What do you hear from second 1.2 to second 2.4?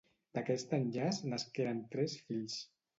nasqueren tres